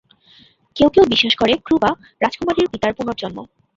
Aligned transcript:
কেউ 0.75 0.89
কেউ 0.93 1.03
বিশ্বাস 1.11 1.33
করে 1.35 1.53
ক্রুবা, 1.65 1.91
রাজকুমারীর 2.21 2.71
পিতার 2.71 2.91
পুনর্জন্ম। 2.97 3.37